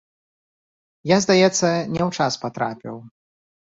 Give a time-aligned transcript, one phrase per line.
[1.15, 2.95] Я, здаецца, не ў час патрапіў.